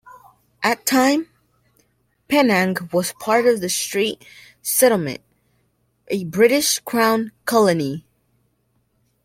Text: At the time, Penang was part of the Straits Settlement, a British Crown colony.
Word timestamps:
At 0.63 0.79
the 0.79 0.85
time, 0.85 1.27
Penang 2.27 2.89
was 2.91 3.13
part 3.19 3.45
of 3.45 3.61
the 3.61 3.69
Straits 3.69 4.25
Settlement, 4.63 5.21
a 6.07 6.23
British 6.23 6.79
Crown 6.79 7.31
colony. 7.45 8.07